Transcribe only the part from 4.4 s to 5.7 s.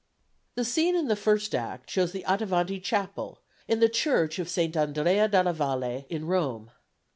Saint Andrea della